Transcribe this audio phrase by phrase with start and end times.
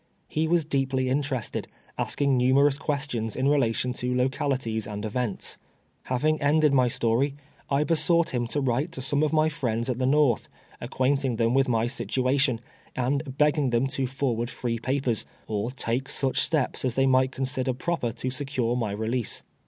[0.27, 5.59] He was deeply interested, asking numerous rpiestions in reference to localities and events.
[6.05, 7.35] Having ended my stoiy
[7.69, 10.47] I besought him to write to some of my friends at the IS^orth,
[10.81, 12.61] accpiaint ing them with my situation,
[12.95, 17.31] and begging them to for ward free papers, or take such steps as they might
[17.31, 19.43] consider proper to secure my i elease.